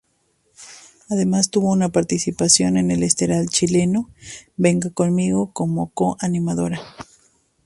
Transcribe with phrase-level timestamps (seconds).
[1.11, 4.09] Además tuvo una participación en el estelar chileno
[4.57, 6.81] "Venga Conmigo" como co-animadora.